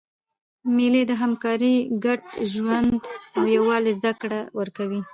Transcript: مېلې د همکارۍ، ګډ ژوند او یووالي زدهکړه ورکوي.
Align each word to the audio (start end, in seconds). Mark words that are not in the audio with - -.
مېلې 0.75 1.01
د 1.07 1.11
همکارۍ، 1.21 1.75
ګډ 2.05 2.21
ژوند 2.51 2.91
او 3.37 3.43
یووالي 3.55 3.91
زدهکړه 3.99 4.39
ورکوي. 4.59 5.01